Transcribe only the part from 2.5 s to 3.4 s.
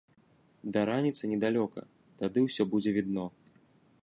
будзе відно.